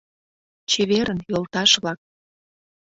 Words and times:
—Чеверын, 0.69 1.19
йолташ-влак!.. 1.29 1.99